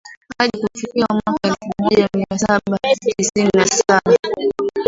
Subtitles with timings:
[0.37, 4.17] Hadi kufikia mwaka elfu moja mia saba tisini na saba